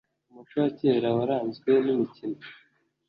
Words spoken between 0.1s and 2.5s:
Umuco wa kera waranzwe nimikino